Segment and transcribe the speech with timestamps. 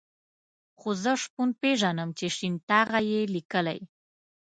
[0.79, 3.79] خو زه شپون پېژنم چې شين ټاغی یې لیکلی.